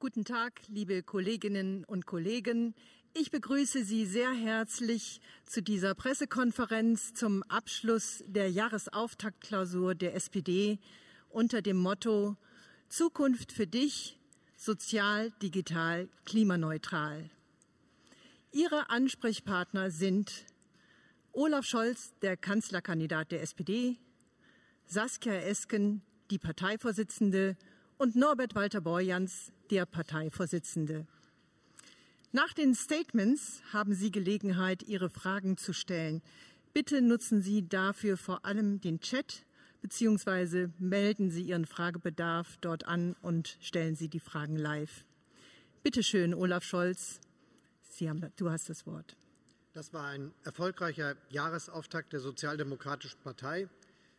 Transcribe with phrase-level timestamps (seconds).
[0.00, 2.76] Guten Tag, liebe Kolleginnen und Kollegen.
[3.14, 10.78] Ich begrüße Sie sehr herzlich zu dieser Pressekonferenz zum Abschluss der Jahresauftaktklausur der SPD
[11.30, 12.36] unter dem Motto
[12.88, 14.20] Zukunft für dich,
[14.54, 17.28] sozial, digital, klimaneutral.
[18.52, 20.46] Ihre Ansprechpartner sind
[21.32, 23.98] Olaf Scholz, der Kanzlerkandidat der SPD,
[24.86, 27.56] Saskia Esken, die Parteivorsitzende,
[27.98, 31.06] und Norbert Walter Borjans, der Parteivorsitzende.
[32.32, 36.22] Nach den Statements haben Sie Gelegenheit, Ihre Fragen zu stellen.
[36.72, 39.44] Bitte nutzen Sie dafür vor allem den Chat
[39.80, 45.04] beziehungsweise melden Sie Ihren Fragebedarf dort an und stellen Sie die Fragen live.
[45.82, 47.20] Bitte schön, Olaf Scholz,
[47.82, 49.16] Sie haben, du hast das Wort.
[49.72, 53.68] Das war ein erfolgreicher Jahresauftakt der Sozialdemokratischen Partei.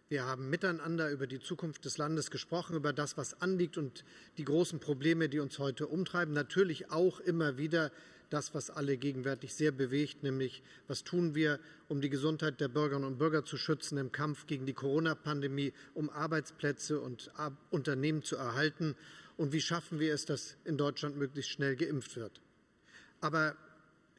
[0.10, 4.04] Wir haben miteinander über die Zukunft des Landes gesprochen, über das, was anliegt und
[4.40, 6.34] die großen Probleme, die uns heute umtreiben.
[6.34, 7.92] Natürlich auch immer wieder
[8.32, 13.06] das, was alle gegenwärtig sehr bewegt, nämlich was tun wir, um die Gesundheit der Bürgerinnen
[13.06, 17.32] und Bürger zu schützen im Kampf gegen die Corona-Pandemie, um Arbeitsplätze und
[17.70, 18.96] Unternehmen zu erhalten
[19.38, 22.42] und wie schaffen wir es, dass in Deutschland möglichst schnell geimpft wird.
[23.22, 23.56] Aber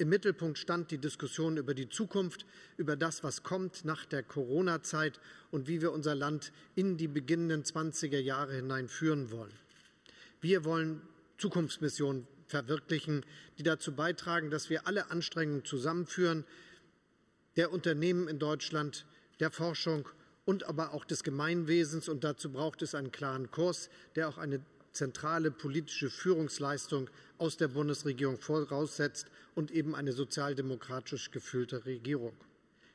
[0.00, 5.20] im Mittelpunkt stand die Diskussion über die Zukunft, über das, was kommt nach der Corona-Zeit
[5.50, 9.52] und wie wir unser Land in die beginnenden 20er Jahre hinein führen wollen.
[10.40, 11.02] Wir wollen
[11.36, 13.24] Zukunftsmissionen verwirklichen,
[13.58, 16.44] die dazu beitragen, dass wir alle Anstrengungen zusammenführen,
[17.56, 19.06] der Unternehmen in Deutschland,
[19.38, 20.08] der Forschung
[20.44, 22.08] und aber auch des Gemeinwesens.
[22.08, 24.60] Und dazu braucht es einen klaren Kurs, der auch eine
[24.92, 32.34] zentrale politische Führungsleistung aus der Bundesregierung voraussetzt und eben eine sozialdemokratisch gefühlte Regierung.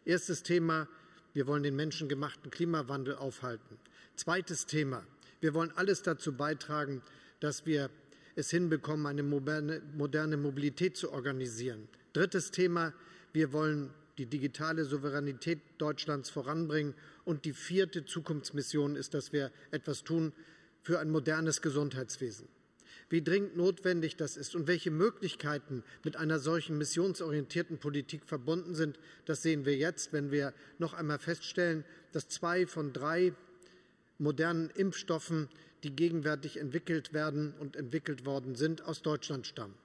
[0.06, 0.88] Erstes Thema,
[1.34, 3.78] wir wollen den menschengemachten Klimawandel aufhalten.
[4.16, 5.06] Zweites Thema,
[5.42, 7.02] wir wollen alles dazu beitragen,
[7.40, 7.90] dass wir
[8.36, 11.88] es hinbekommen, eine moderne, moderne Mobilität zu organisieren.
[12.14, 12.94] Drittes Thema,
[13.34, 16.94] wir wollen die digitale Souveränität Deutschlands voranbringen.
[17.26, 20.32] Und die vierte Zukunftsmission ist, dass wir etwas tun
[20.86, 22.48] für ein modernes Gesundheitswesen.
[23.10, 29.00] Wie dringend notwendig das ist und welche Möglichkeiten mit einer solchen missionsorientierten Politik verbunden sind,
[29.26, 33.34] das sehen wir jetzt, wenn wir noch einmal feststellen, dass zwei von drei
[34.20, 35.50] modernen Impfstoffen,
[35.84, 39.76] die gegenwärtig entwickelt werden und entwickelt worden sind, aus Deutschland stammen.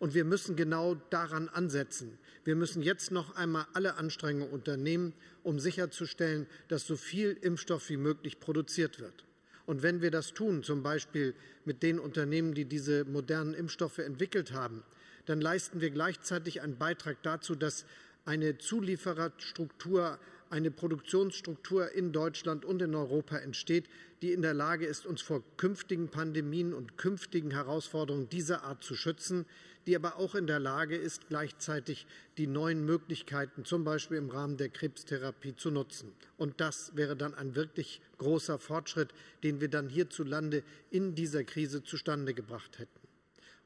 [0.00, 2.18] Und wir müssen genau daran ansetzen.
[2.42, 5.12] Wir müssen jetzt noch einmal alle Anstrengungen unternehmen,
[5.44, 9.26] um sicherzustellen, dass so viel Impfstoff wie möglich produziert wird.
[9.70, 11.32] Und wenn wir das tun, zum Beispiel
[11.64, 14.82] mit den Unternehmen, die diese modernen Impfstoffe entwickelt haben,
[15.26, 17.86] dann leisten wir gleichzeitig einen Beitrag dazu, dass
[18.24, 20.18] eine Zuliefererstruktur,
[20.50, 23.84] eine Produktionsstruktur in Deutschland und in Europa entsteht,
[24.22, 28.96] die in der Lage ist, uns vor künftigen Pandemien und künftigen Herausforderungen dieser Art zu
[28.96, 29.46] schützen,
[29.86, 34.56] die aber auch in der Lage ist, gleichzeitig die neuen Möglichkeiten, zum Beispiel im Rahmen
[34.56, 36.12] der Krebstherapie, zu nutzen.
[36.36, 39.10] Und das wäre dann ein wirklich großer Fortschritt,
[39.42, 42.99] den wir dann hierzulande in dieser Krise zustande gebracht hätten.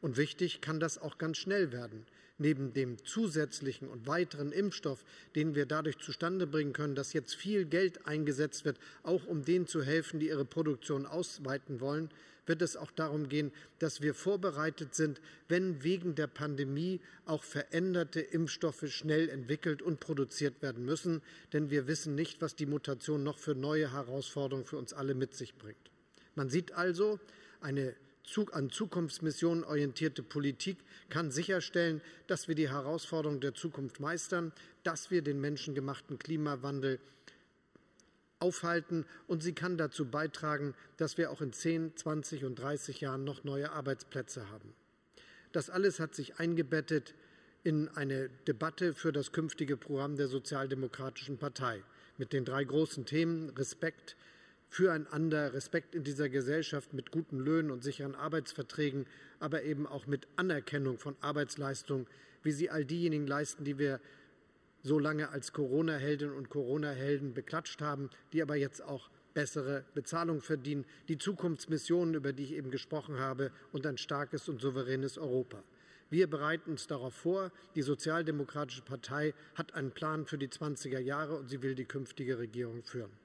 [0.04, 2.04] Und wichtig kann das auch ganz schnell werden
[2.37, 5.03] neben dem zusätzlichen und weiteren Impfstoff,
[5.34, 9.66] den wir dadurch zustande bringen können, dass jetzt viel Geld eingesetzt wird, auch um denen
[9.66, 12.10] zu helfen, die ihre Produktion ausweiten wollen,
[12.44, 18.21] wird es auch darum gehen, dass wir vorbereitet sind, wenn wegen der Pandemie auch veränderte
[18.21, 21.22] Impfstoffe schnell entwickelt und produziert werden müssen.
[21.54, 25.34] Denn wir wissen nicht, was die Mutation noch für neue Herausforderungen für uns alle mit
[25.34, 25.91] sich bringt.
[26.34, 27.19] Man sieht also,
[27.62, 27.94] eine
[28.53, 34.53] an Zukunftsmissionen orientierte Politik kann sicherstellen, dass wir die Herausforderungen der Zukunft meistern,
[34.83, 36.99] dass wir den menschengemachten Klimawandel
[38.41, 43.25] aufhalten und sie kann dazu beitragen, dass wir auch in 10, 20 und 30 Jahren
[43.25, 44.75] noch neue Arbeitsplätze haben.
[45.53, 47.15] Das alles hat sich eingebettet
[47.63, 51.83] in eine Debatte für das künftige Programm der Sozialdemokratischen Partei
[52.19, 54.17] mit den drei großen Themen Respekt,
[54.75, 59.07] füreinander, Respekt in dieser Gesellschaft mit guten Löhnen und sicheren Arbeitsverträgen,
[59.39, 62.09] aber eben auch mit Anerkennung von Arbeitsleistungen,
[62.43, 64.01] wie sie all diejenigen leisten, die wir
[64.83, 70.84] so lange als Corona-Heldinnen und Corona-Helden beklatscht haben, die aber jetzt auch bessere Bezahlung verdienen,
[71.07, 75.63] die Zukunftsmissionen, über die ich eben gesprochen habe, und ein starkes und souveränes Europa.
[76.10, 77.53] Wir bereiten uns darauf vor.
[77.77, 82.39] Die Sozialdemokratische Partei hat einen Plan für die 20er Jahre und sie will die künftige
[82.39, 83.23] Regierung führen.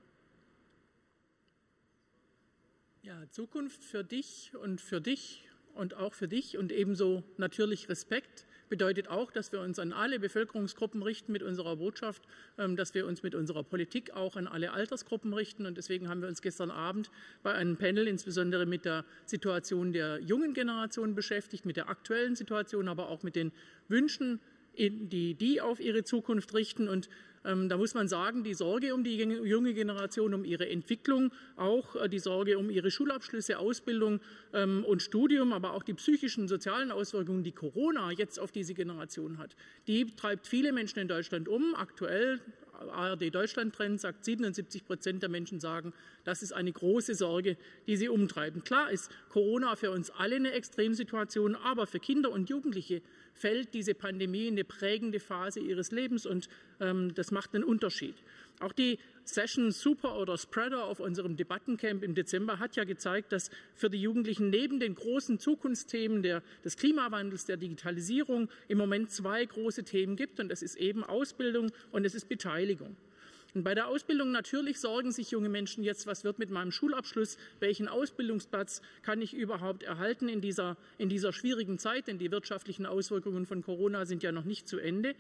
[3.10, 8.46] Ja, Zukunft für dich und für dich und auch für dich und ebenso natürlich Respekt
[8.70, 12.22] bedeutet auch, dass wir uns an alle Bevölkerungsgruppen richten mit unserer Botschaft,
[12.60, 15.66] ähm, dass wir uns mit unserer Politik auch an alle Altersgruppen richten.
[15.66, 17.10] Und deswegen haben wir uns gestern Abend
[17.42, 22.88] bei einem Panel insbesondere mit der Situation der jungen Generation beschäftigt, mit der aktuellen Situation,
[22.88, 23.52] aber auch mit den
[23.88, 24.40] Wünschen,
[24.78, 26.88] die die auf ihre Zukunft richten.
[26.88, 27.10] Und
[27.44, 32.10] da muss man sagen, die Sorge um die junge Generation, um ihre Entwicklung, auch äh,
[32.10, 34.20] die Sorge um ihre Schulabschlüsse, Ausbildung
[34.54, 39.38] ähm, und Studium, aber auch die psychischen, sozialen Auswirkungen, die Corona jetzt auf diese Generation
[39.38, 39.56] hat,
[39.88, 41.76] die treibt viele Menschen in Deutschland um.
[41.76, 42.40] Aktuell
[42.88, 45.94] ARD Deutschland Trend sagt 77 Prozent der Menschen sagen,
[46.24, 48.64] das ist eine große Sorge, die sie umtreiben.
[48.64, 53.02] Klar ist Corona für uns alle eine Extremsituation, aber für Kinder und Jugendliche
[53.34, 56.50] fällt diese Pandemie in eine prägende Phase ihres Lebens und
[56.80, 58.16] ähm, das macht einen Unterschied.
[58.60, 63.52] Auch die Session Super oder Spreader auf unserem Debattencamp im Dezember hat ja gezeigt, dass
[63.74, 69.46] für die Jugendlichen neben den großen Zukunftsthemen der, des Klimawandels, der Digitalisierung im Moment zwei
[69.46, 72.98] große Themen gibt und das ist eben Ausbildung und es ist Beteiligung.
[73.56, 77.38] Und bei der Ausbildung natürlich sorgen sich junge Menschen jetzt, was wird mit meinem Schulabschluss,
[77.60, 82.86] welchen Ausbildungsplatz kann ich überhaupt erhalten in dieser, in dieser schwierigen Zeit, denn die wirtschaftlichen
[82.86, 85.16] Auswirkungen von Corona sind ja noch nicht zu Ende.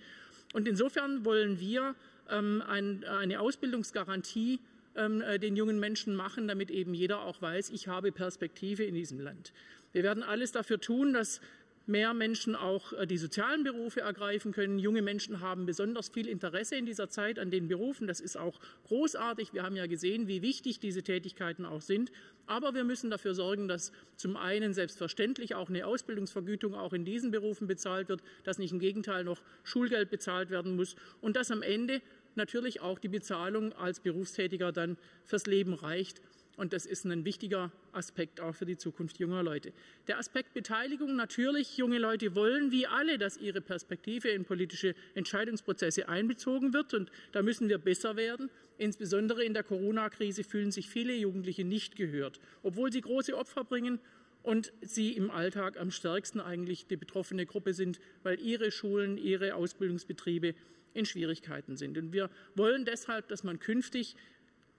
[0.53, 1.95] Und insofern wollen wir
[2.29, 4.59] ein, eine Ausbildungsgarantie
[4.95, 8.95] ähm, äh, den jungen Menschen machen, damit eben jeder auch weiß, ich habe Perspektive in
[8.95, 9.53] diesem Land.
[9.91, 11.41] Wir werden alles dafür tun, dass
[11.89, 14.79] mehr Menschen auch äh, die sozialen Berufe ergreifen können.
[14.79, 18.07] Junge Menschen haben besonders viel Interesse in dieser Zeit an den Berufen.
[18.07, 19.53] Das ist auch großartig.
[19.53, 22.11] Wir haben ja gesehen, wie wichtig diese Tätigkeiten auch sind.
[22.45, 27.31] Aber wir müssen dafür sorgen, dass zum einen selbstverständlich auch eine Ausbildungsvergütung auch in diesen
[27.31, 31.63] Berufen bezahlt wird, dass nicht im Gegenteil noch Schulgeld bezahlt werden muss und dass am
[31.63, 32.01] Ende
[32.39, 36.21] natürlich auch die Bezahlung als Berufstätiger dann fürs Leben reicht.
[36.57, 39.71] Und das ist ein wichtiger Aspekt auch für die Zukunft junger Leute.
[40.07, 41.77] Der Aspekt Beteiligung natürlich.
[41.77, 46.93] Junge Leute wollen wie alle, dass ihre Perspektive in politische Entscheidungsprozesse einbezogen wird.
[46.93, 48.49] Und da müssen wir besser werden.
[48.77, 53.99] Insbesondere in der Corona-Krise fühlen sich viele Jugendliche nicht gehört, obwohl sie große Opfer bringen
[54.43, 59.55] und sie im Alltag am stärksten eigentlich die betroffene Gruppe sind, weil ihre Schulen, ihre
[59.55, 60.55] Ausbildungsbetriebe
[60.93, 61.97] in Schwierigkeiten sind.
[61.97, 64.15] Und wir wollen deshalb, dass man künftig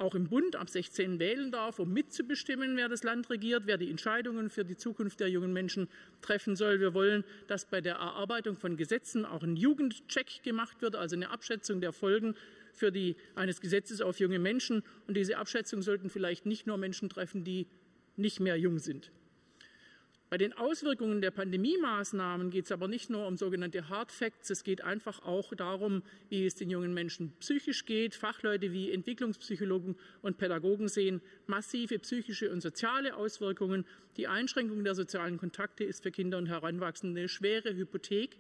[0.01, 3.91] auch im Bund ab 16 wählen darf, um mitzubestimmen, wer das Land regiert, wer die
[3.91, 5.89] Entscheidungen für die Zukunft der jungen Menschen
[6.23, 6.81] treffen soll.
[6.81, 11.29] Wir wollen, dass bei der Erarbeitung von Gesetzen auch ein Jugendcheck gemacht wird, also eine
[11.29, 12.35] Abschätzung der Folgen
[12.73, 14.83] für die, eines Gesetzes auf junge Menschen.
[15.07, 17.67] Und diese Abschätzung sollten vielleicht nicht nur Menschen treffen, die
[18.17, 19.13] nicht mehr jung sind.
[20.31, 24.63] Bei den Auswirkungen der Pandemie-Maßnahmen geht es aber nicht nur um sogenannte Hard Facts, es
[24.63, 28.15] geht einfach auch darum, wie es den jungen Menschen psychisch geht.
[28.15, 33.85] Fachleute wie Entwicklungspsychologen und Pädagogen sehen massive psychische und soziale Auswirkungen.
[34.17, 38.39] Die Einschränkung der sozialen Kontakte ist für Kinder und Heranwachsende eine schwere Hypothek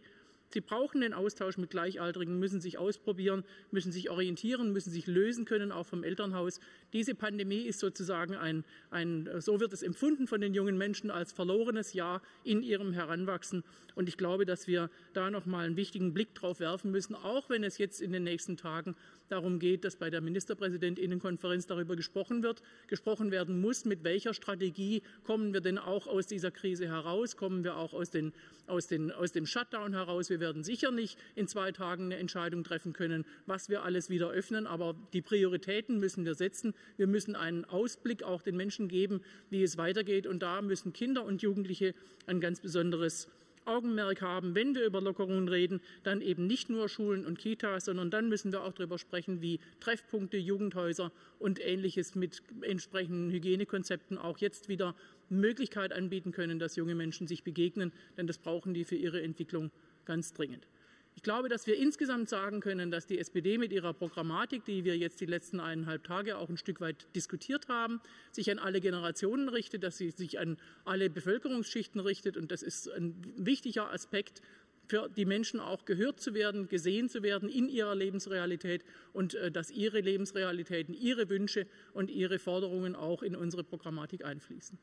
[0.53, 5.45] Sie brauchen den Austausch mit Gleichaltrigen, müssen sich ausprobieren, müssen sich orientieren, müssen sich lösen
[5.45, 6.59] können, auch vom Elternhaus.
[6.93, 11.33] Diese Pandemie ist sozusagen ein, ein, so wird es empfunden von den jungen Menschen als
[11.33, 13.63] verlorenes Jahr in ihrem Heranwachsen.
[13.95, 17.49] Und ich glaube, dass wir da noch mal einen wichtigen Blick drauf werfen müssen, auch
[17.49, 18.97] wenn es jetzt in den nächsten Tagen
[19.29, 25.03] darum geht, dass bei der Ministerpräsidentinnenkonferenz darüber gesprochen wird, gesprochen werden muss, mit welcher Strategie
[25.23, 28.33] kommen wir denn auch aus dieser Krise heraus, kommen wir auch aus, den,
[28.67, 30.31] aus, den, aus dem Shutdown heraus.
[30.31, 34.31] Wir werden sicher nicht in zwei Tagen eine Entscheidung treffen können, was wir alles wieder
[34.31, 36.75] öffnen, aber die Prioritäten müssen wir setzen.
[36.97, 39.21] Wir müssen einen Ausblick auch den Menschen geben,
[39.51, 40.27] wie es weitergeht.
[40.27, 41.95] Und da müssen Kinder und Jugendliche
[42.27, 43.29] ein ganz besonderes
[43.67, 48.11] Augenmerk haben, wenn wir über Lockerungen reden, dann eben nicht nur Schulen und Kitas, sondern
[48.11, 54.39] dann müssen wir auch darüber sprechen, wie Treffpunkte, Jugendhäuser und Ähnliches mit entsprechenden Hygienekonzepten auch
[54.39, 54.95] jetzt wieder
[55.29, 59.71] Möglichkeit anbieten können, dass junge Menschen sich begegnen, denn das brauchen die für ihre Entwicklung
[60.11, 60.67] ganz dringend.
[61.15, 64.99] Ich glaube, dass wir insgesamt sagen können, dass die SPD mit ihrer Programmatik, die wir
[64.99, 68.01] jetzt die letzten eineinhalb Tage auch ein Stück weit diskutiert haben,
[68.33, 72.37] sich an alle Generationen richtet, dass sie sich an alle Bevölkerungsschichten richtet.
[72.37, 74.43] Und das ist ein wichtiger Aspekt
[74.89, 79.53] für die Menschen auch gehört zu werden, gesehen zu werden in ihrer Lebensrealität und äh,
[79.53, 84.77] dass ihre Lebensrealitäten, ihre Wünsche und ihre Forderungen auch in unsere Programmatik einfließen.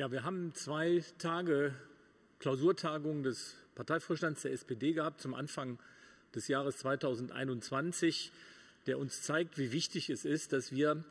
[0.00, 1.74] Ja, wir haben zwei Tage
[2.38, 5.78] Klausurtagung des Parteivorstands der SPD gehabt zum Anfang
[6.34, 8.32] des Jahres 2021,
[8.86, 11.04] der uns zeigt, wie wichtig es ist, dass wir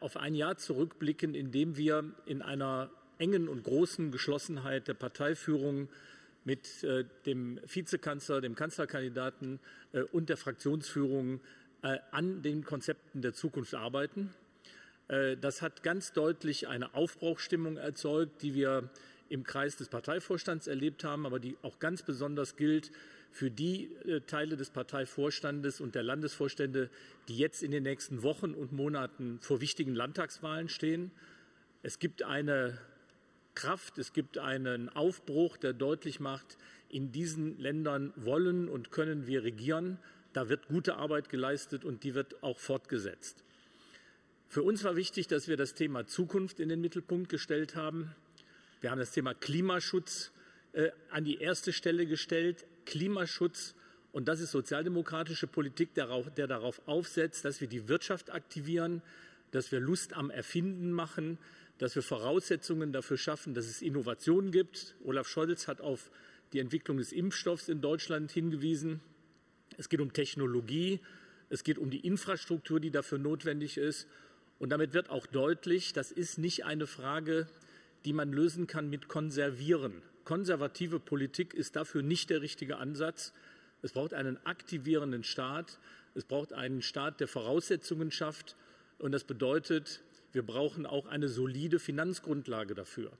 [0.00, 5.88] auf ein Jahr zurückblicken, in dem wir in einer engen und großen Geschlossenheit der Parteiführung
[6.44, 9.60] mit äh, dem Vizekanzler, dem Kanzlerkandidaten
[9.94, 11.40] äh, und der Fraktionsführung
[11.80, 14.34] äh, an den Konzepten der Zukunft arbeiten.
[15.08, 18.90] Das hat ganz deutlich eine Aufbruchstimmung erzeugt, die wir
[19.28, 22.92] im Kreis des Parteivorstands erlebt haben, aber die auch ganz besonders gilt
[23.30, 26.88] für die äh, Teile des Parteivorstandes und der Landesvorstände,
[27.28, 31.10] die jetzt in den nächsten Wochen und Monaten vor wichtigen Landtagswahlen stehen.
[31.82, 32.78] Es gibt eine
[33.54, 36.56] Kraft, es gibt einen Aufbruch, der deutlich macht,
[36.88, 39.98] in diesen Ländern wollen und können wir regieren.
[40.32, 43.44] Da wird gute Arbeit geleistet und die wird auch fortgesetzt.
[44.48, 48.14] Für uns war wichtig, dass wir das Thema Zukunft in den Mittelpunkt gestellt haben.
[48.80, 50.32] Wir haben das Thema Klimaschutz
[50.72, 52.64] äh, an die erste Stelle gestellt.
[52.84, 53.74] Klimaschutz,
[54.12, 59.02] und das ist sozialdemokratische Politik, der, der darauf aufsetzt, dass wir die Wirtschaft aktivieren,
[59.50, 61.38] dass wir Lust am Erfinden machen,
[61.78, 64.94] dass wir Voraussetzungen dafür schaffen, dass es Innovationen gibt.
[65.04, 66.10] Olaf Scholz hat auf
[66.52, 69.00] die Entwicklung des Impfstoffs in Deutschland hingewiesen.
[69.76, 71.00] Es geht um Technologie,
[71.50, 74.06] es geht um die Infrastruktur, die dafür notwendig ist.
[74.58, 77.46] Und damit wird auch deutlich, das ist nicht eine Frage,
[78.04, 80.02] die man lösen kann mit Konservieren.
[80.24, 83.32] Konservative Politik ist dafür nicht der richtige Ansatz.
[83.82, 85.78] Es braucht einen aktivierenden Staat.
[86.14, 88.56] Es braucht einen Staat, der Voraussetzungen schafft.
[88.98, 93.12] Und das bedeutet, wir brauchen auch eine solide Finanzgrundlage dafür.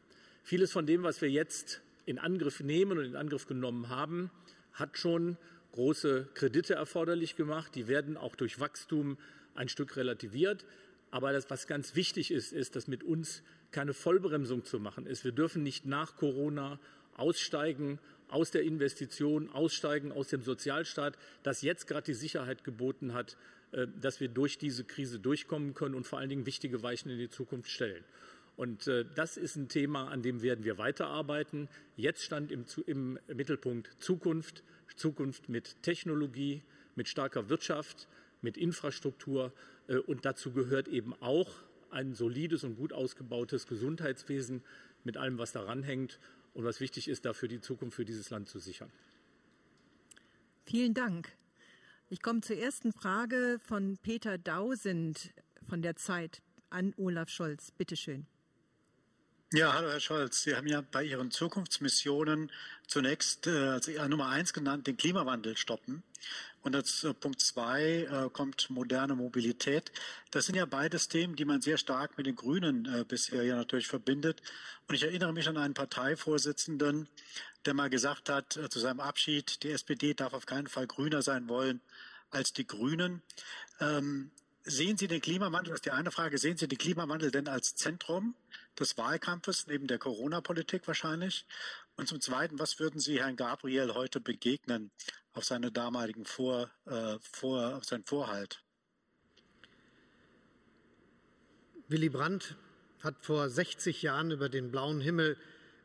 [0.43, 4.31] Vieles von dem, was wir jetzt in Angriff nehmen und in Angriff genommen haben,
[4.73, 5.37] hat schon
[5.73, 7.75] große Kredite erforderlich gemacht.
[7.75, 9.19] Die werden auch durch Wachstum
[9.55, 10.65] ein Stück relativiert.
[11.17, 15.25] Aber das, was ganz wichtig ist, ist, dass mit uns keine Vollbremsung zu machen ist.
[15.25, 16.79] Wir dürfen nicht nach Corona
[17.15, 23.39] aussteigen aus der Investition, aussteigen aus dem Sozialstaat, das jetzt gerade die Sicherheit geboten hat,
[23.73, 27.17] äh, dass wir durch diese Krise durchkommen können und vor allen Dingen wichtige Weichen in
[27.17, 28.05] die Zukunft stellen.
[28.57, 31.71] Und äh, das ist ein Thema, an dem werden wir weiterarbeiten.
[31.97, 34.63] Jetzt stand im, im Mittelpunkt Zukunft,
[34.97, 36.63] Zukunft mit Technologie,
[36.95, 38.07] mit starker Wirtschaft,
[38.47, 39.53] mit Infrastruktur.
[39.89, 41.51] Äh, und dazu gehört eben auch
[41.91, 44.63] ein solides und gut ausgebautes Gesundheitswesen
[45.05, 46.19] mit allem, was daran hängt
[46.55, 48.91] und was wichtig ist, dafür die Zukunft für dieses Land zu sichern.
[50.65, 51.37] Vielen Dank.
[52.09, 55.33] Ich komme zur ersten Frage von Peter Dausend
[55.69, 57.73] von der Zeit an Olaf Scholz.
[57.73, 58.27] Bitte schön.
[59.53, 60.43] Ja, hallo Herr Scholz.
[60.43, 62.51] Sie haben ja bei Ihren Zukunftsmissionen
[62.89, 66.03] zunächst äh, als Nummer eins genannt den Klimawandel stoppen.
[66.67, 69.93] Und als äh, Punkt zwei äh, kommt moderne Mobilität.
[70.33, 73.55] Das sind ja beides Themen, die man sehr stark mit den Grünen äh, bisher ja
[73.55, 74.43] natürlich verbindet.
[74.89, 77.09] Und ich erinnere mich an einen Parteivorsitzenden,
[77.67, 81.23] der mal gesagt hat äh, zu seinem Abschied, die SPD darf auf keinen Fall grüner
[81.23, 81.81] sein wollen
[82.31, 83.23] als die Grünen.
[83.79, 84.33] Ähm,
[84.65, 87.77] sehen Sie den Klimawandel, das ist die eine Frage, sehen Sie den Klimawandel denn als
[87.77, 88.35] Zentrum
[88.77, 91.47] des Wahlkampfes, neben der Corona-Politik wahrscheinlich?
[91.95, 94.91] Und zum Zweiten, was würden Sie Herrn Gabriel heute begegnen
[95.37, 98.63] auf seine damaligen Vor, äh, Vor, auf seinen Vorhalt?
[101.89, 102.57] Willy Brandt
[103.03, 105.37] hat vor 60 Jahren über den blauen Himmel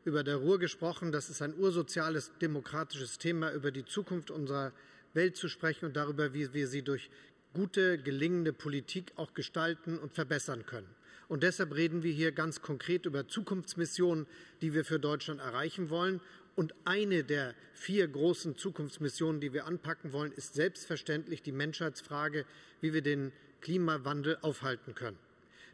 [0.03, 1.12] über der Ruhr gesprochen.
[1.12, 4.72] Das ist ein ursoziales, demokratisches Thema, über die Zukunft unserer
[5.13, 7.12] Welt zu sprechen und darüber, wie wir sie durch
[7.53, 10.89] gute, gelingende Politik auch gestalten und verbessern können.
[11.27, 14.27] Und deshalb reden wir hier ganz konkret über Zukunftsmissionen,
[14.62, 16.20] die wir für Deutschland erreichen wollen.
[16.62, 22.46] Und eine der vier großen Zukunftsmissionen, die wir anpacken wollen, ist selbstverständlich die Menschheitsfrage,
[22.82, 25.18] wie wir den Klimawandel aufhalten können.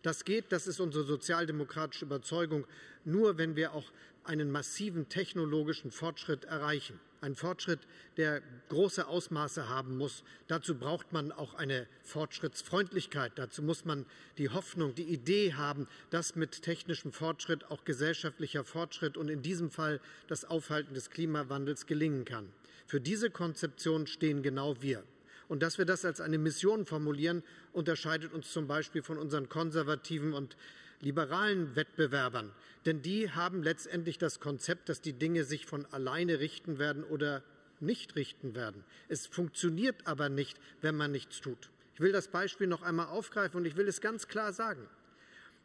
[0.01, 2.65] Das geht, das ist unsere sozialdemokratische Überzeugung,
[3.03, 3.91] nur wenn wir auch
[4.23, 6.97] einen massiven technologischen Fortschritt erreichen.
[7.19, 7.79] Ein Fortschritt,
[8.17, 10.23] der große Ausmaße haben muss.
[10.47, 13.31] Dazu braucht man auch eine Fortschrittsfreundlichkeit.
[13.35, 14.05] Dazu muss man
[14.37, 19.71] die Hoffnung, die Idee haben, dass mit technischem Fortschritt auch gesellschaftlicher Fortschritt und in diesem
[19.71, 22.49] Fall das Aufhalten des Klimawandels gelingen kann.
[22.85, 25.03] Für diese Konzeption stehen genau wir.
[25.47, 27.41] Und dass wir das als eine Mission formulieren,
[27.73, 30.55] unterscheidet uns zum Beispiel von unseren konservativen und
[31.01, 32.51] liberalen Wettbewerbern.
[32.85, 37.43] Denn die haben letztendlich das Konzept, dass die Dinge sich von alleine richten werden oder
[37.79, 38.83] nicht richten werden.
[39.07, 41.69] Es funktioniert aber nicht, wenn man nichts tut.
[41.93, 44.87] Ich will das Beispiel noch einmal aufgreifen und ich will es ganz klar sagen.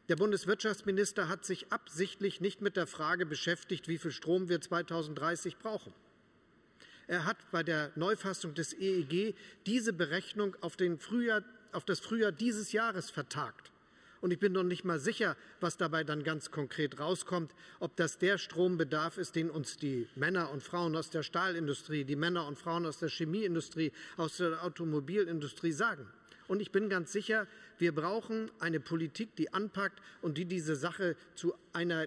[0.09, 5.59] Der Bundeswirtschaftsminister hat sich absichtlich nicht mit der Frage beschäftigt, wie viel Strom wir 2030
[5.59, 5.95] brauchen.
[7.07, 9.35] Er hat bei der Neufassung des EEG
[9.67, 13.72] diese Berechnung auf, Frühjahr, auf das Frühjahr dieses Jahres vertagt.
[14.23, 18.19] Und ich bin noch nicht mal sicher, was dabei dann ganz konkret rauskommt, ob das
[18.19, 22.57] der Strombedarf ist, den uns die Männer und Frauen aus der Stahlindustrie, die Männer und
[22.57, 26.07] Frauen aus der Chemieindustrie, aus der Automobilindustrie sagen.
[26.47, 27.49] Und ich bin ganz sicher,
[27.79, 32.07] wir brauchen eine Politik, die anpackt und die diese Sache zu einer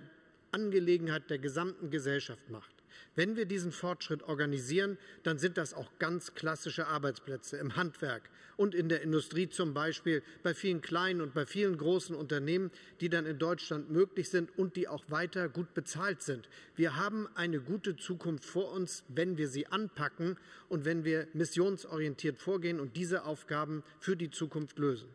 [0.51, 2.74] Angelegenheit der gesamten Gesellschaft macht.
[3.15, 8.75] Wenn wir diesen Fortschritt organisieren, dann sind das auch ganz klassische Arbeitsplätze im Handwerk und
[8.75, 13.25] in der Industrie zum Beispiel, bei vielen kleinen und bei vielen großen Unternehmen, die dann
[13.25, 16.49] in Deutschland möglich sind und die auch weiter gut bezahlt sind.
[16.75, 20.37] Wir haben eine gute Zukunft vor uns, wenn wir sie anpacken
[20.69, 25.07] und wenn wir missionsorientiert vorgehen und diese Aufgaben für die Zukunft lösen.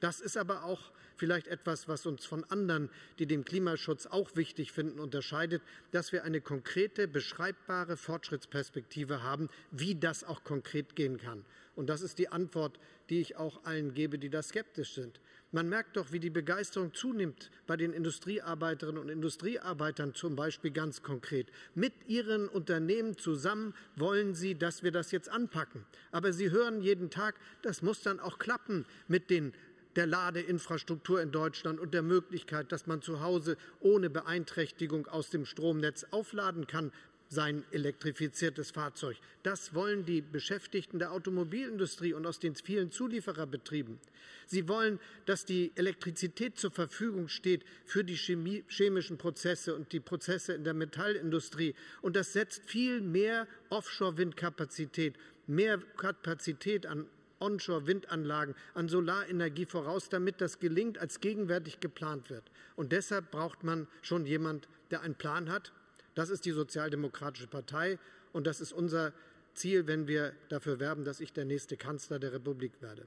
[0.00, 4.72] Das ist aber auch vielleicht etwas, was uns von anderen, die den Klimaschutz auch wichtig
[4.72, 11.44] finden, unterscheidet, dass wir eine konkrete, beschreibbare Fortschrittsperspektive haben, wie das auch konkret gehen kann.
[11.76, 12.78] Und das ist die Antwort,
[13.10, 15.20] die ich auch allen gebe, die da skeptisch sind.
[15.54, 21.02] Man merkt doch, wie die Begeisterung zunimmt bei den Industriearbeiterinnen und Industriearbeitern zum Beispiel ganz
[21.02, 21.46] konkret.
[21.76, 25.86] Mit ihren Unternehmen zusammen wollen sie, dass wir das jetzt anpacken.
[26.10, 29.52] Aber sie hören jeden Tag, das muss dann auch klappen mit den
[29.96, 35.46] der Ladeinfrastruktur in Deutschland und der Möglichkeit, dass man zu Hause ohne Beeinträchtigung aus dem
[35.46, 36.92] Stromnetz aufladen kann,
[37.28, 39.16] sein elektrifiziertes Fahrzeug.
[39.42, 43.98] Das wollen die Beschäftigten der Automobilindustrie und aus den vielen Zuliefererbetrieben.
[44.46, 50.00] Sie wollen, dass die Elektrizität zur Verfügung steht für die Chemie, chemischen Prozesse und die
[50.00, 51.74] Prozesse in der Metallindustrie.
[52.02, 55.14] Und das setzt viel mehr Offshore-Windkapazität,
[55.46, 57.06] mehr Kapazität an
[57.40, 62.44] Onshore-Windanlagen, an Solarenergie voraus, damit das gelingt, als gegenwärtig geplant wird.
[62.76, 65.72] Und deshalb braucht man schon jemand, der einen Plan hat.
[66.14, 67.98] Das ist die Sozialdemokratische Partei
[68.32, 69.12] und das ist unser
[69.54, 73.06] Ziel, wenn wir dafür werben, dass ich der nächste Kanzler der Republik werde.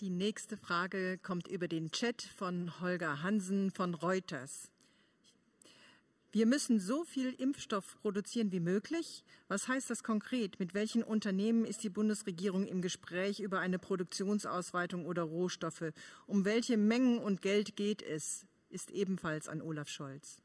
[0.00, 4.70] Die nächste Frage kommt über den Chat von Holger Hansen von Reuters.
[6.32, 9.24] Wir müssen so viel Impfstoff produzieren wie möglich.
[9.48, 10.58] Was heißt das konkret?
[10.60, 15.92] Mit welchen Unternehmen ist die Bundesregierung im Gespräch über eine Produktionsausweitung oder Rohstoffe?
[16.26, 18.44] Um welche Mengen und Geld geht es?
[18.68, 20.42] Ist ebenfalls an Olaf Scholz.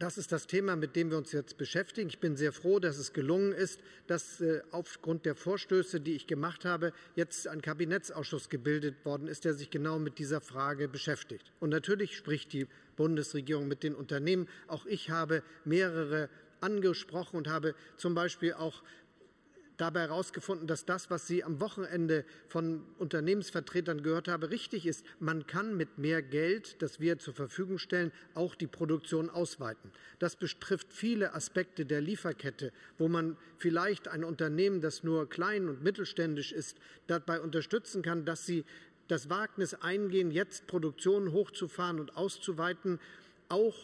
[0.00, 2.08] Das ist das Thema, mit dem wir uns jetzt beschäftigen.
[2.08, 6.26] Ich bin sehr froh, dass es gelungen ist, dass äh, aufgrund der Vorstöße, die ich
[6.26, 11.52] gemacht habe, jetzt ein Kabinettsausschuss gebildet worden ist, der sich genau mit dieser Frage beschäftigt.
[11.60, 12.66] Und natürlich spricht die
[13.00, 14.46] Bundesregierung mit den Unternehmen.
[14.66, 16.28] Auch ich habe mehrere
[16.60, 18.82] angesprochen und habe zum Beispiel auch
[19.78, 25.02] dabei herausgefunden, dass das, was Sie am Wochenende von Unternehmensvertretern gehört haben, richtig ist.
[25.18, 29.90] Man kann mit mehr Geld, das wir zur Verfügung stellen, auch die Produktion ausweiten.
[30.18, 35.82] Das betrifft viele Aspekte der Lieferkette, wo man vielleicht ein Unternehmen, das nur klein und
[35.82, 38.66] mittelständisch ist, dabei unterstützen kann, dass sie
[39.10, 43.00] das Wagnis eingehen, jetzt Produktion hochzufahren und auszuweiten,
[43.48, 43.76] auch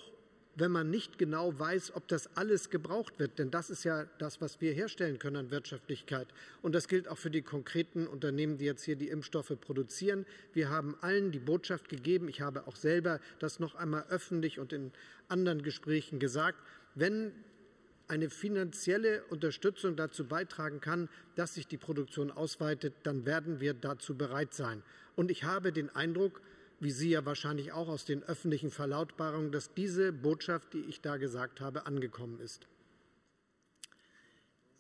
[0.57, 3.39] wenn man nicht genau weiß, ob das alles gebraucht wird.
[3.39, 6.29] Denn das ist ja das, was wir herstellen können an Wirtschaftlichkeit.
[6.63, 10.25] Und das gilt auch für die konkreten Unternehmen, die jetzt hier die Impfstoffe produzieren.
[10.55, 12.29] Wir haben allen die Botschaft gegeben.
[12.29, 14.93] Ich habe auch selber das noch einmal öffentlich und in
[15.29, 16.59] anderen Gesprächen gesagt.
[16.95, 17.33] Wenn
[18.09, 24.17] eine finanzielle Unterstützung dazu beitragen kann, dass sich die Produktion ausweitet, dann werden wir dazu
[24.17, 24.83] bereit sein.
[25.17, 26.41] Und ich habe den Eindruck,
[26.79, 31.17] wie Sie ja wahrscheinlich auch aus den öffentlichen Verlautbarungen, dass diese Botschaft, die ich da
[31.17, 32.69] gesagt habe, angekommen ist.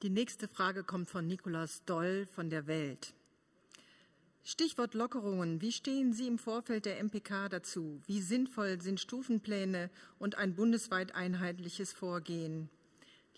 [0.03, 3.14] Die nächste Frage kommt von Nikolaus Doll von der Welt.
[4.44, 5.61] Stichwort Lockerungen.
[5.62, 8.01] Wie stehen Sie im Vorfeld der MPK dazu?
[8.07, 12.68] Wie sinnvoll sind Stufenpläne und ein bundesweit einheitliches Vorgehen?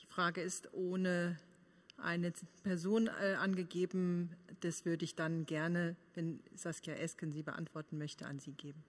[0.02, 1.38] Die Frage ist ohne
[1.98, 2.32] eine
[2.62, 4.30] Person äh, angegeben.
[4.60, 8.82] Das würde ich dann gerne, wenn Saskia Esken sie beantworten möchte, an Sie geben.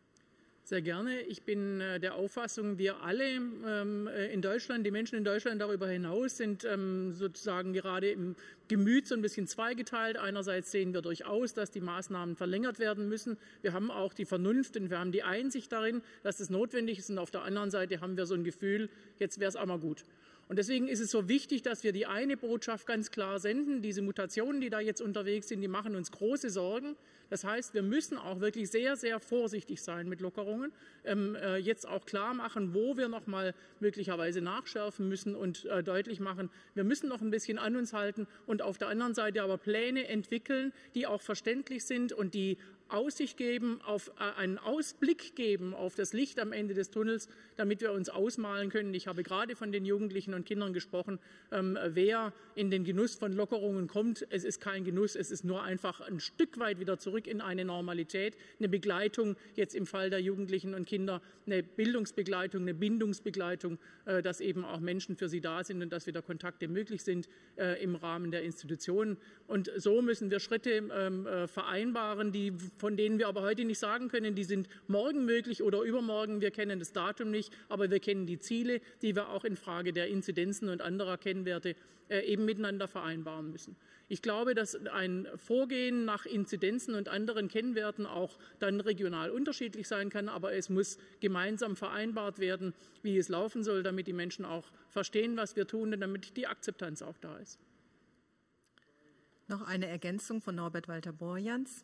[0.70, 1.22] Sehr gerne.
[1.22, 5.60] Ich bin äh, der Auffassung, wir alle ähm, äh, in Deutschland, die Menschen in Deutschland
[5.60, 8.36] darüber hinaus, sind ähm, sozusagen gerade im
[8.68, 10.18] Gemüt so ein bisschen zweigeteilt.
[10.18, 13.40] Einerseits sehen wir durchaus, dass die Maßnahmen verlängert werden müssen.
[13.64, 17.10] Wir haben auch die Vernunft und wir haben die Einsicht darin, dass es notwendig ist.
[17.10, 20.04] Und auf der anderen Seite haben wir so ein Gefühl, jetzt wäre es einmal gut.
[20.50, 23.84] Und deswegen ist es so wichtig, dass wir die eine Botschaft ganz klar senden.
[23.84, 26.96] Diese Mutationen, die da jetzt unterwegs sind, die machen uns große Sorgen.
[27.30, 30.72] Das heißt, wir müssen auch wirklich sehr, sehr vorsichtig sein mit Lockerungen.
[31.06, 35.84] Ähm, äh, jetzt auch klar machen, wo wir noch mal möglicherweise nachschärfen müssen und äh,
[35.84, 39.44] deutlich machen, wir müssen noch ein bisschen an uns halten und auf der anderen Seite
[39.44, 42.58] aber Pläne entwickeln, die auch verständlich sind und die
[42.90, 47.82] Aussicht geben, auf äh, einen Ausblick geben auf das Licht am Ende des Tunnels, damit
[47.82, 48.94] wir uns ausmalen können.
[48.94, 51.20] Ich habe gerade von den Jugendlichen und Kindern gesprochen,
[51.52, 54.26] ähm, wer in den Genuss von Lockerungen kommt.
[54.30, 57.66] Es ist kein Genuss, es ist nur einfach ein Stück weit wieder zurück in eine
[57.66, 64.22] Normalität, eine Begleitung, jetzt im Fall der Jugendlichen und Kinder, eine Bildungsbegleitung, eine Bindungsbegleitung, äh,
[64.22, 67.82] dass eben auch Menschen für sie da sind und dass wieder Kontakte möglich sind äh,
[67.84, 69.18] im Rahmen der Institutionen.
[69.48, 74.08] Und so müssen wir Schritte ähm, vereinbaren, die von denen wir aber heute nicht sagen
[74.08, 76.42] können, die sind morgen möglich oder übermorgen.
[76.42, 79.94] Wir kennen das Datum nicht, aber wir kennen die Ziele, die wir auch in Frage
[79.94, 81.76] der Inzidenzen und anderer Kennwerte
[82.10, 83.76] äh, eben miteinander vereinbaren müssen.
[84.08, 90.10] Ich glaube, dass ein Vorgehen nach Inzidenzen und anderen Kennwerten auch dann regional unterschiedlich sein
[90.10, 94.72] kann, aber es muss gemeinsam vereinbart werden, wie es laufen soll, damit die Menschen auch
[94.88, 97.60] verstehen, was wir tun und damit die Akzeptanz auch da ist.
[99.48, 101.84] Noch eine Ergänzung von Norbert Walter Borjans.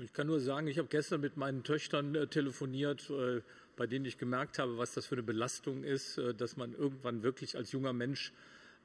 [0.00, 3.40] Ich kann nur sagen, ich habe gestern mit meinen Töchtern äh, telefoniert, äh,
[3.76, 7.24] bei denen ich gemerkt habe, was das für eine Belastung ist, äh, dass man irgendwann
[7.24, 8.32] wirklich als junger Mensch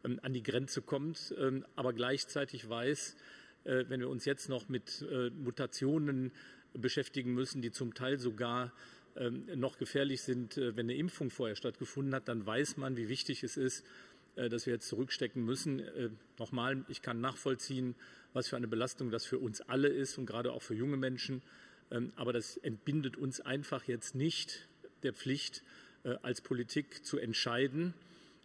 [0.04, 3.16] ähm, an die Grenze kommt, ähm, aber gleichzeitig weiß,
[3.66, 5.06] wenn wir uns jetzt noch mit
[5.42, 6.34] Mutationen
[6.74, 8.74] beschäftigen müssen, die zum Teil sogar
[9.16, 13.42] ähm, noch gefährlich sind, wenn eine Impfung vorher stattgefunden hat, dann weiß man, wie wichtig
[13.42, 13.86] es ist,
[14.36, 15.82] dass wir jetzt zurückstecken müssen.
[16.38, 17.96] Nochmal, ich kann nachvollziehen,
[18.34, 21.42] was für eine Belastung das für uns alle ist und gerade auch für junge Menschen.
[22.16, 24.68] Aber das entbindet uns einfach jetzt nicht
[25.04, 25.64] der Pflicht,
[26.24, 27.94] als Politik zu entscheiden,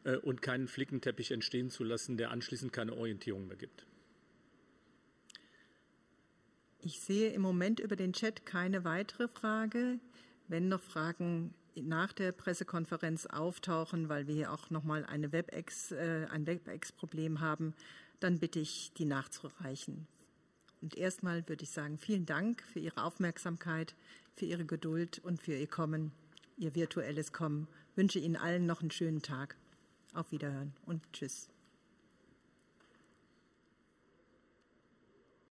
[0.08, 3.86] äh, und keinen Flickenteppich entstehen zu lassen, der anschließend keine Orientierung mehr gibt.
[6.80, 9.98] Ich sehe im Moment über den Chat keine weitere Frage.
[10.46, 15.92] Wenn noch Fragen nach der Pressekonferenz auftauchen, weil wir hier auch noch mal eine WebEx,
[15.92, 17.74] äh, ein WebEx-Problem haben,
[18.20, 20.06] dann bitte ich, die nachzureichen.
[20.80, 23.94] Und erstmal würde ich sagen, vielen Dank für Ihre Aufmerksamkeit,
[24.34, 26.12] für Ihre Geduld und für Ihr Kommen,
[26.56, 27.66] Ihr virtuelles Kommen.
[27.90, 29.56] Ich wünsche Ihnen allen noch einen schönen Tag.
[30.14, 31.48] Auf Wiederhören und Tschüss.